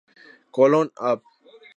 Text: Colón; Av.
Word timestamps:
Colón; 0.55 0.87
Av. 1.09 1.19